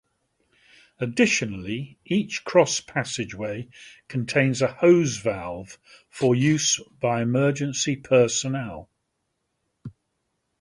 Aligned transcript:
Additionally, 0.97 1.99
each 2.05 2.43
cross-passageway 2.43 3.67
contains 4.07 4.59
a 4.63 4.67
hose 4.73 5.17
valve 5.17 5.77
for 6.09 6.33
use 6.33 6.79
by 6.99 7.21
emergency 7.21 7.95
personnel. 7.97 8.89